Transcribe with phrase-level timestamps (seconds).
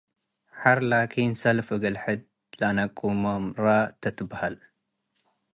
[0.59, 2.21] ሐር ላኪን ሰልፍ እግል ሕድ
[2.59, 3.23] ለነቁሞ
[3.63, 3.65] “ረ”
[4.01, 4.55] ትትበሀል።